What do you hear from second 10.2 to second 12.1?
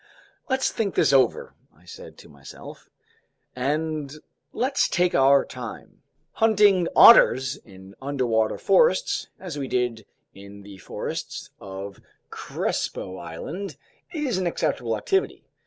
in the forests of